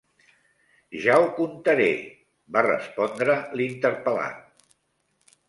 Ja 1.03 1.17
ho 1.23 1.27
contaré- 1.39 1.91
va 2.57 2.65
respondre 2.69 3.37
l'interpel·lat. 3.61 4.67